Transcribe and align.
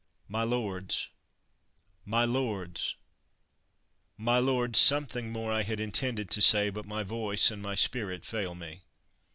My 0.27 0.41
lords! 0.41 1.09
my 2.05 2.25
lords! 2.25 2.95
my 4.17 4.39
lords! 4.39 4.79
something 4.79 5.29
more 5.31 5.51
1 5.51 5.65
had 5.65 5.79
intended 5.79 6.31
to 6.31 6.41
say, 6.41 6.71
but 6.71 6.87
my 6.87 7.03
voice 7.03 7.51
and 7.51 7.61
my 7.61 7.75
spirit 7.75 8.25
fail 8.25 8.55
me. 8.55 8.81